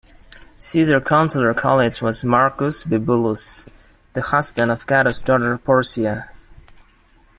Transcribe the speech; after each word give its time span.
Caesar's 0.57 1.03
consular 1.03 1.53
colleague 1.53 2.01
was 2.01 2.23
Marcus 2.23 2.83
Bibulus, 2.83 3.69
the 4.13 4.21
husband 4.23 4.71
of 4.71 4.87
Cato's 4.87 5.21
daughter 5.21 5.59
Porcia. 5.59 6.27